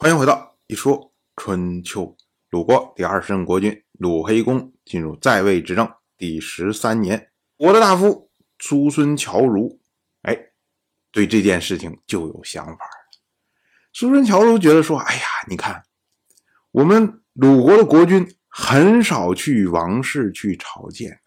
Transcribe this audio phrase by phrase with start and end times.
[0.00, 2.16] 欢迎回到一说春秋。
[2.50, 9.80] 鲁国第二十任国君鲁黑公进入在位执政第十三年，我的大夫叔孙侨如，
[10.22, 10.38] 哎，
[11.10, 12.78] 对这件事情就有想法。
[13.92, 15.82] 叔孙侨如觉得说：“哎呀，你看，
[16.70, 21.18] 我们鲁国的国君很少去王室去朝见，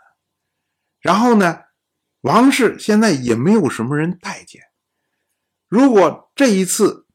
[1.01, 1.59] 然后呢，
[2.21, 4.61] 王室现在也没有什么人待见。
[5.67, 7.05] 如果这一次……”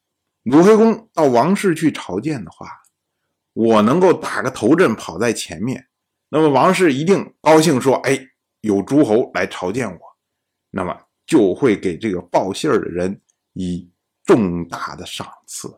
[0.46, 2.68] 鲁黑公到王室去朝见的话，
[3.52, 5.88] 我能够打个头阵跑在前面，
[6.28, 8.16] 那么王室一定高兴，说：“哎，
[8.60, 9.98] 有诸侯来朝见我，
[10.70, 10.96] 那么
[11.26, 13.20] 就会给这个报信儿的人
[13.54, 13.90] 以
[14.24, 15.68] 重大的赏赐。”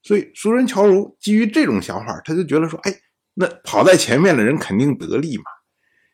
[0.00, 2.94] 所以，熟人乔如基于这种想法，他就觉得说：“哎，
[3.34, 5.42] 那跑在前面的人肯定得利嘛。”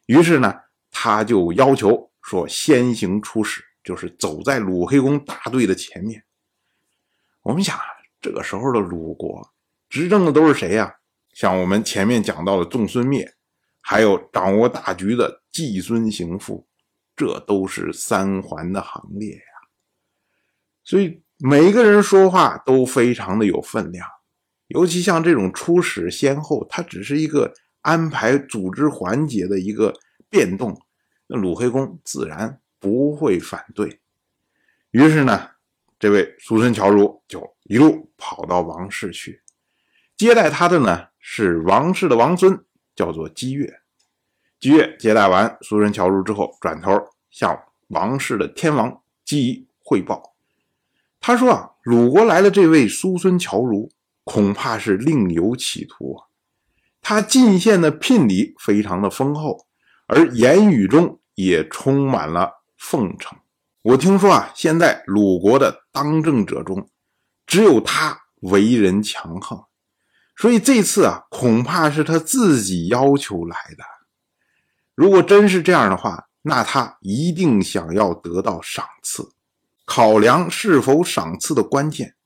[0.06, 0.54] 于是呢，
[0.90, 6.22] 他就要求说：“先行出使，就是走在鲁黑公大队的前面。”
[7.46, 7.78] 我们想，
[8.20, 9.52] 这个时候的鲁国
[9.88, 10.96] 执政的都是谁呀？
[11.32, 13.36] 像我们前面讲到的仲孙灭，
[13.80, 16.66] 还有掌握大局的季孙行父，
[17.14, 19.42] 这都是三桓的行列呀。
[20.82, 24.08] 所以每一个人说话都非常的有分量，
[24.66, 29.94] 尤其像这种出使先后，它只是一个安排组织环节的一个
[30.28, 30.76] 变动，
[31.28, 34.00] 那鲁黑公自然不会反对。
[34.90, 35.50] 于是呢。
[35.98, 39.42] 这位苏孙侨如就一路跑到王室去，
[40.16, 43.80] 接待他的呢是王室的王孙，叫做姬越。
[44.60, 46.92] 姬越接待完苏孙侨如之后，转头
[47.30, 47.58] 向
[47.88, 50.34] 王室的天王姬仪汇报。
[51.20, 53.90] 他说：“啊，鲁国来了这位苏孙侨如，
[54.24, 56.28] 恐怕是另有企图啊。
[57.00, 59.66] 他进献的聘礼非常的丰厚，
[60.06, 63.38] 而言语中也充满了奉承。”
[63.86, 66.90] 我听说啊，现在鲁国的当政者中，
[67.46, 69.62] 只有他为人强横，
[70.36, 73.84] 所以这次啊，恐怕是他自己要求来的。
[74.96, 79.28] 如果真是这样的话，那他一定想要得到赏赐。
[79.84, 82.16] 考量是否赏赐的关键，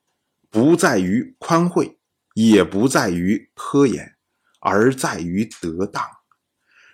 [0.49, 1.99] 不在于宽惠，
[2.33, 4.15] 也不在于苛严，
[4.61, 6.03] 而在于得当。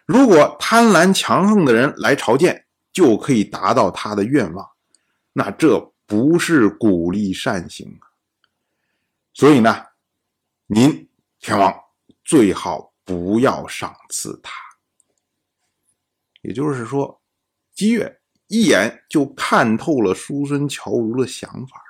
[0.06, 2.66] 如果贪婪强横的人来朝见，
[2.96, 4.66] 就可以达到他的愿望，
[5.34, 8.08] 那这不是鼓励善行啊
[9.34, 9.84] 所以呢，
[10.64, 11.06] 您
[11.38, 11.78] 天王
[12.24, 14.50] 最好不要赏赐他。
[16.40, 17.20] 也就是说，
[17.74, 21.82] 姬越一眼就看透了叔孙侨如的想法。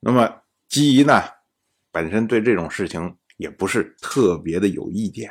[0.00, 1.22] 那么姬仪呢，
[1.90, 5.30] 本身对这种事情也不是特别的有意见，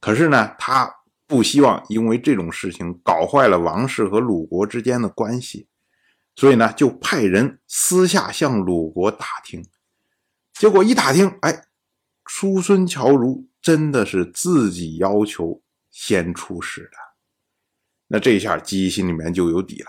[0.00, 0.97] 可是呢，他。
[1.28, 5.68] 不希望因为这种事情搞坏了王室和鲁国之间的关系，
[6.34, 9.64] 所以呢，就派人私下向鲁国打听。
[10.54, 11.66] 结果一打听，哎，
[12.24, 16.96] 叔孙侨如真的是自己要求先出使的。
[18.06, 19.88] 那这下姬仪心里面就有底了。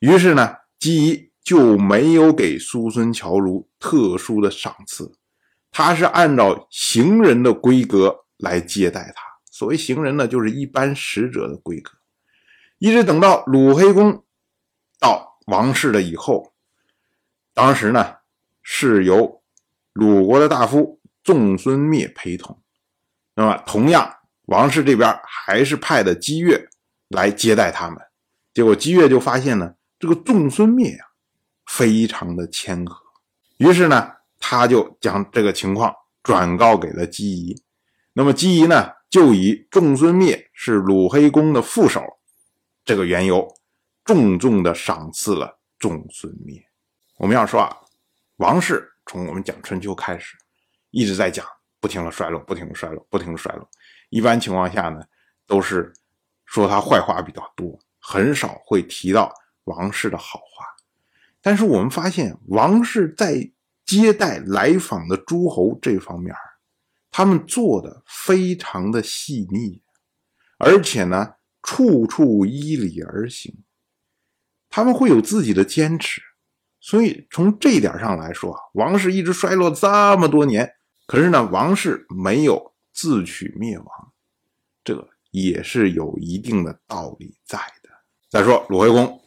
[0.00, 5.12] 于是呢，姬仪就没有给叔孙侨如特殊的赏赐，
[5.70, 9.31] 他是按照行人的规格来接待他。
[9.62, 11.92] 所谓行人呢，就是一般使者的规格。
[12.78, 14.24] 一直等到鲁黑公
[14.98, 16.52] 到王室了以后，
[17.54, 18.16] 当时呢
[18.60, 19.40] 是由
[19.92, 22.60] 鲁国的大夫仲孙灭陪同。
[23.36, 24.12] 那么，同样
[24.46, 26.68] 王室这边还是派的姬越
[27.10, 27.96] 来接待他们。
[28.52, 31.04] 结果姬越就发现呢，这个仲孙灭呀，
[31.66, 33.00] 非常的谦和。
[33.58, 37.62] 于是呢，他就将这个情况转告给了姬仪。
[38.12, 38.90] 那么姬仪呢？
[39.12, 42.02] 就以仲孙灭是鲁黑公的副手
[42.82, 43.46] 这个缘由，
[44.06, 46.64] 重重的赏赐了仲孙灭。
[47.18, 47.76] 我们要说啊，
[48.36, 50.34] 王室从我们讲春秋开始，
[50.92, 51.44] 一直在讲
[51.78, 53.68] 不停的衰落，不停的衰落，不停的衰落。
[54.08, 55.02] 一般情况下呢，
[55.46, 55.92] 都是
[56.46, 59.30] 说他坏话比较多，很少会提到
[59.64, 60.64] 王室的好话。
[61.42, 63.46] 但是我们发现，王室在
[63.84, 66.34] 接待来访的诸侯这方面
[67.14, 69.82] 他们做的非常的细腻，
[70.58, 73.62] 而且呢，处处依理而行。
[74.70, 76.22] 他们会有自己的坚持，
[76.80, 80.74] 所以从这一点上来说，王室一直衰落这么多年，
[81.06, 83.86] 可是呢，王室没有自取灭亡，
[84.82, 87.90] 这也是有一定的道理在的。
[88.30, 89.20] 再说鲁惠公，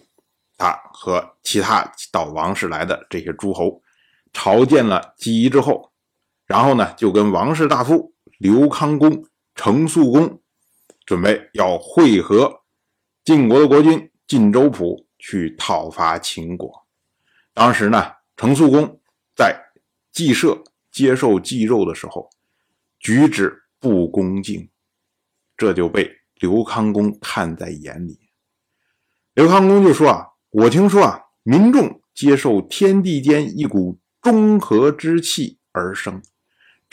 [0.58, 3.84] 他和其他到王室来的这些诸侯
[4.34, 5.92] 朝见了姬仪之后。
[6.46, 9.26] 然后呢，就跟王室大夫刘康公、
[9.56, 10.42] 程肃公
[11.06, 12.62] 准备要会合
[13.24, 16.86] 晋国的国君晋州府去讨伐秦国。
[17.54, 19.00] 当时呢，程肃公
[19.36, 19.60] 在
[20.12, 22.30] 祭社接受祭肉的时候，
[23.00, 24.70] 举止不恭敬，
[25.58, 28.20] 这就被刘康公看在眼里。
[29.34, 36.22] 刘康公就说啊，我听说啊，民众接受天地间一股中和之气而生，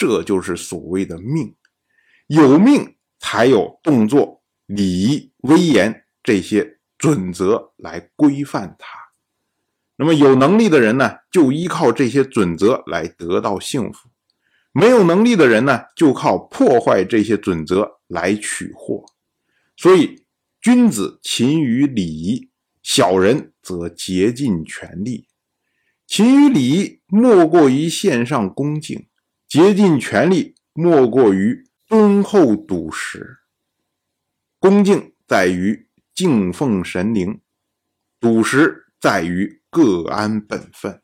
[0.03, 1.55] 这就是所谓的命，
[2.27, 8.99] 有命才有动作、礼仪、威严这些准则来规范它。
[9.95, 14.09] 那么有能力的人呢，就依靠这些准则来得到幸福；
[14.73, 19.05] 没有能力的人呢，就靠破坏这些准则来取祸。
[19.77, 20.27] 所以，
[20.61, 22.51] 君子勤于礼仪，
[22.83, 25.29] 小人则竭尽全力。
[26.09, 29.07] 勤于礼仪，莫过于献上恭敬；
[29.53, 33.41] 竭尽全力，莫过于敦厚笃实。
[34.59, 37.39] 恭敬在于敬奉神灵，
[38.19, 39.61] 笃实在于。
[39.75, 41.01] 各安本分。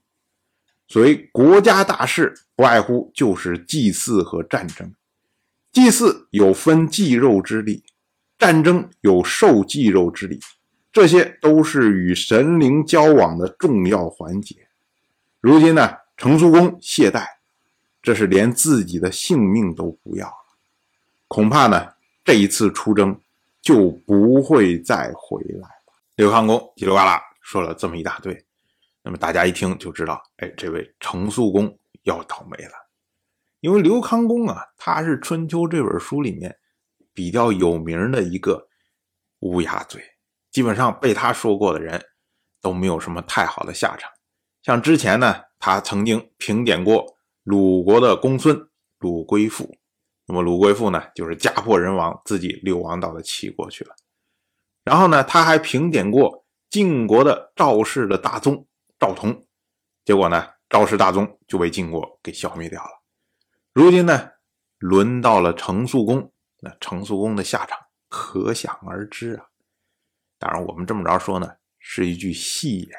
[0.87, 4.93] 所谓国家大事，不外乎就是祭祀和战争。
[5.73, 7.85] 祭祀有分祭肉之礼，
[8.39, 10.39] 战争有受祭肉之礼，
[10.93, 14.69] 这些都是与神灵交往的重要环节。
[15.41, 17.25] 如今呢，程叔公懈怠，
[18.09, 20.57] 这是连自己的性命都不要了。
[21.27, 21.93] 恐怕呢，
[22.25, 23.21] 这一次出征
[23.61, 25.93] 就不会再回来了。
[26.17, 28.47] 刘康公叽里呱啦说了这么一大堆。
[29.03, 32.73] 那么大家一听就知道，哎，这位程肃公要倒霉了，
[33.61, 36.57] 因为刘康公啊，他是《春秋》这本书里面
[37.13, 38.69] 比较有名的一个
[39.41, 40.03] 乌鸦嘴，
[40.51, 42.03] 基本上被他说过的人
[42.63, 44.11] 都没有什么太好的下场。
[44.63, 47.18] 像之前呢，他曾经评点过
[47.49, 48.69] 鲁国的公孙
[48.99, 49.75] 鲁归父，
[50.27, 53.97] 那么鲁归父呢，就是家破人亡，自己流亡到了齐国去了。
[54.85, 58.67] 然后呢，他还评点过晋国的赵氏的大宗。
[58.99, 59.47] 赵同，
[60.05, 62.91] 结果呢，赵氏大宗就被晋国给消灭掉了。
[63.73, 64.33] 如今呢，
[64.77, 66.31] 轮到了程肃公，
[66.61, 67.79] 那程肃公的下场
[68.11, 69.47] 可想而知啊。
[70.39, 72.91] 当然，我们这么着说呢，是一句戏言。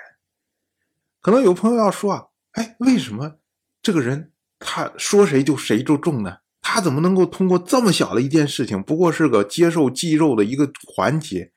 [1.22, 3.38] 可能有朋友要说啊，哎，为什么
[3.84, 6.40] 这个人他说谁就谁就中呢？
[6.62, 11.52] 他怎么能够通过这么小的一件事情，不过是个接受祭肉的一个环节，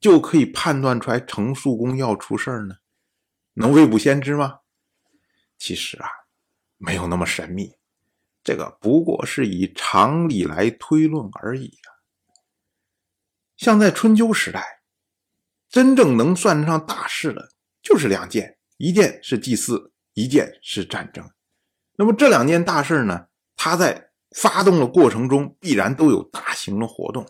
[0.00, 2.76] 就可以判断出来程肃公要出事儿呢？
[3.54, 4.60] 能未卜先知吗？
[5.58, 6.08] 其实啊，
[6.78, 7.72] 没有那么神秘。
[8.42, 11.88] 这个不过是以常理来推论而已啊。
[13.56, 14.82] 像在春秋时代，
[15.68, 17.50] 真正能算得上大事的，
[17.82, 21.28] 就是两件：一件是祭祀，一件是战争。
[21.96, 23.26] 那么这两件大事呢，
[23.56, 27.26] 它在发动的过程中，必然都有大型的活动。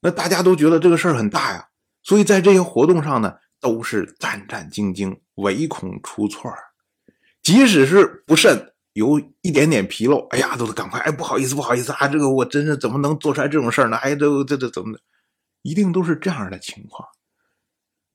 [0.00, 1.68] 那大家都觉得这个事儿很大呀，
[2.02, 3.36] 所以在这些活动上呢。
[3.60, 6.48] 都是战战兢兢，唯恐出错
[7.42, 13.96] 即使是不慎有一点点纰漏，哎呀，都得赶快，哎，不好意思，不好意思啊，这个我真是怎么能做出来这种事儿呢？
[13.96, 15.00] 哎，这这这怎么的？
[15.62, 17.08] 一定都是这样的情况。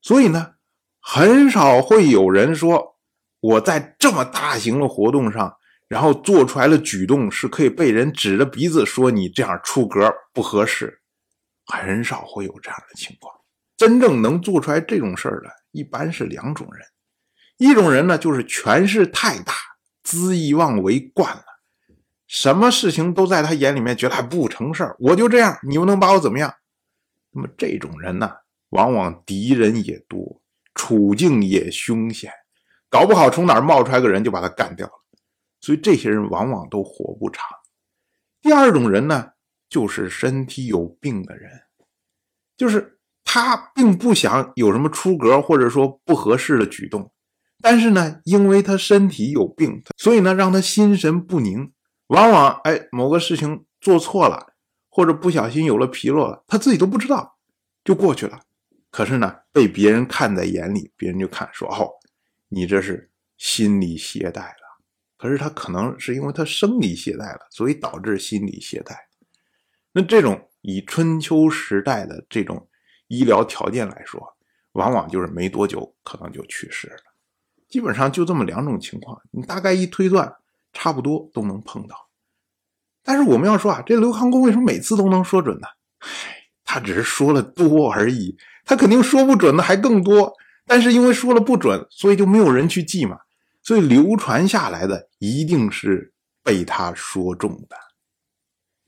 [0.00, 0.54] 所以呢，
[0.98, 2.93] 很少会有人说
[3.44, 5.54] 我在这么大型的活动上，
[5.86, 10.98] 然后做出来的举动是可以被人指着鼻子说你这样出格不合适，
[11.66, 13.34] 很少会有这样的情况。
[13.76, 16.86] 真正能做出来这种事儿的，一般是两种人。
[17.58, 19.52] 一种人呢，就是权势太大，
[20.02, 21.44] 恣意妄为惯了，
[22.26, 26.50] 什么事情都在他眼里面觉得还不成事儿，我就这样，你又能把我怎么样？
[27.32, 28.32] 那么这种人呢，
[28.70, 30.40] 往往敌人也多，
[30.74, 32.32] 处境也凶险，
[32.94, 34.92] 搞不好从哪儿冒出来个人就把他干掉了。
[35.60, 37.44] 所以这些人往往都活不长。
[38.40, 39.32] 第二种人呢，
[39.68, 41.50] 就是身体有病的人，
[42.56, 42.92] 就是。
[43.26, 47.10] 他并不想有什么出格或者说不合适的举动，
[47.60, 51.72] 但是呢，因为他身体有病，所以呢，让他心神不宁。
[52.08, 54.52] 往往哎，某个事情做错了，
[54.88, 57.38] 或者不小心有了纰漏了，他自己都不知道，
[57.82, 58.38] 就过去了。
[58.90, 61.90] 可是呢，被别人看在眼里，别人就看说：“哦，
[62.54, 64.80] 你这是心理懈怠了。”
[65.18, 68.94] 可是他可能是因为他生理懈怠了，所以导致心理懈怠。
[69.92, 72.68] 那这种以春秋时代的这种。
[73.08, 74.34] 医疗条件来说，
[74.72, 77.02] 往往就是没多久可能就去世了，
[77.68, 80.34] 基本上就这么两种情况，你大概一推断，
[80.72, 82.08] 差不多都能碰到。
[83.04, 85.68] 但是我们要说啊，这刘康公为什么每次都能说准呢？
[85.98, 86.08] 唉，
[86.64, 90.34] 他只是说了多而已，他肯定说不准的还更多。
[90.66, 93.18] 但是因为说了不准，所以就没有人去记嘛，
[93.62, 97.76] 所以流传下来的一定是被他说中的，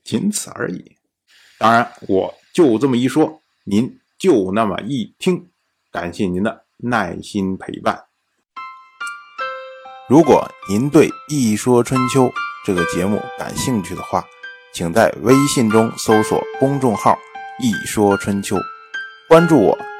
[0.03, 0.97] 仅此而已。
[1.57, 3.99] 当然，我就这么一说，您。
[4.19, 5.47] 就那么一听，
[5.91, 8.05] 感谢您的耐心陪伴。
[10.09, 12.23] 如果您对《一说春秋》
[12.65, 14.25] 这个节目感兴趣的话，
[14.73, 17.15] 请在微信中搜索公众号
[17.61, 18.57] “一说春秋”，
[19.29, 19.77] 关注我。